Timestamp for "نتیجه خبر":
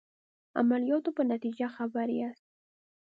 1.31-2.07